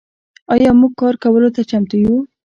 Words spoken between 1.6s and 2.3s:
چمتو یو؟